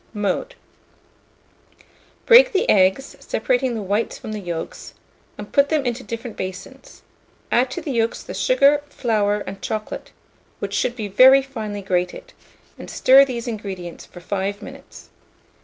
[0.15, 0.55] Mode.
[2.25, 4.95] Break the eggs, separating the whites from the yolks,
[5.37, 7.03] and put them into different basins;
[7.51, 10.11] add to the yolks the sugar, flour, and chocolate,
[10.57, 12.33] which should be very finely grated,
[12.79, 15.11] and stir these ingredients for 5 minutes.